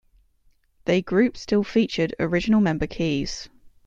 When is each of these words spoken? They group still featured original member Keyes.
They 0.85 1.03
group 1.03 1.37
still 1.37 1.63
featured 1.63 2.15
original 2.19 2.59
member 2.59 2.87
Keyes. 2.87 3.49